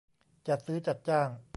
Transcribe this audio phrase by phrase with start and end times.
[0.47, 1.29] จัดซื้อจัดจ้าง